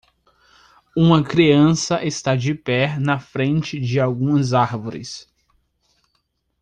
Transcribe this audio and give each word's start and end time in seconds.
Uma 0.97 1.23
criança 1.23 2.03
está 2.03 2.35
de 2.35 2.55
pé 2.55 2.97
na 2.97 3.19
frente 3.19 3.79
de 3.79 3.99
algumas 3.99 4.51
árvores. 4.51 5.31